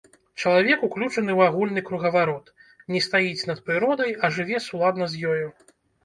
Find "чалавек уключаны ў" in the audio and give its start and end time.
0.43-1.41